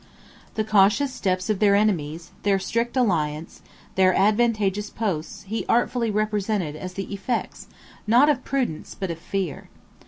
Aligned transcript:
The 0.55 0.63
cautious 0.63 1.13
steps 1.13 1.47
of 1.47 1.59
their 1.59 1.75
enemies, 1.75 2.31
their 2.41 2.57
strict 2.57 2.97
alliance, 2.97 3.59
and 3.63 3.67
their 3.93 4.15
advantageous 4.15 4.89
posts, 4.89 5.43
he 5.43 5.63
artfully 5.69 6.09
represented 6.09 6.75
as 6.75 6.93
the 6.95 7.13
effects, 7.13 7.67
not 8.07 8.27
of 8.27 8.43
prudence, 8.43 8.95
but 8.95 9.11
of 9.11 9.19
fear. 9.19 9.69